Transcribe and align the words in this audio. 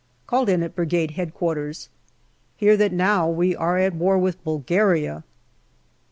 Called 0.25 0.49
in 0.49 0.63
at 0.63 0.73
Brigade 0.75 1.13
H.Q. 1.15 1.73
Hear 2.57 2.75
that 2.75 2.91
now 2.91 3.29
we 3.29 3.55
are 3.55 3.77
at 3.77 3.93
war 3.93 4.17
with 4.17 4.43
Bulgaria. 4.43 5.23